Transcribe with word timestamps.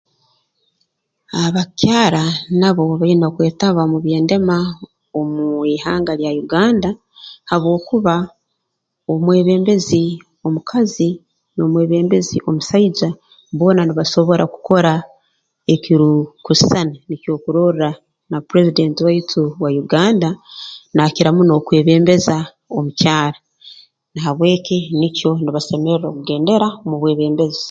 Abakyara 1.45 2.23
nabo 2.59 2.83
baine 3.01 3.27
kwetaba 3.35 3.81
mu 3.91 3.97
by'endema 4.03 4.57
omu 5.19 5.43
ihanga 5.75 6.11
lya 6.19 6.31
Uganda 6.43 6.89
habwokuba 7.49 8.15
omwebembezi 9.11 10.03
omukazi 10.45 11.09
n'omwebembezi 11.55 12.37
omusaija 12.49 13.09
boona 13.57 13.81
nibasobora 13.83 14.43
kukora 14.53 14.93
ekirukusisana 15.73 16.95
nikyo 17.07 17.31
okurorra 17.37 17.89
na 18.29 18.37
president 18.49 18.95
waitu 19.05 19.41
wa 19.61 19.69
Uganda 19.83 20.29
nakira 20.95 21.29
muno 21.35 21.53
kwebembeza 21.65 22.35
omukyara 22.77 23.37
na 24.13 24.19
habw'eki 24.25 24.77
nikyo 24.99 25.31
nibasemerra 25.43 26.07
kugendera 26.15 26.67
mu 26.87 26.95
bwebembezi 26.99 27.59